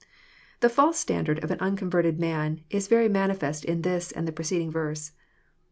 [0.61, 4.71] The false standard of an unconverted man is very manifest in this and the preceding
[4.71, 5.11] verse.